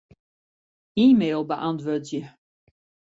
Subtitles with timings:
[1.05, 2.23] E-mail beäntwurdzje.